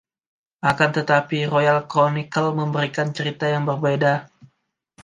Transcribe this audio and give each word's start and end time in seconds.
Akan 0.71 0.91
tetapi, 0.97 1.37
"Royal 1.53 1.79
Chronicle" 1.91 2.49
memberikan 2.61 3.07
cerita 3.17 3.45
yang 3.53 3.63
berbeda. 3.69 4.13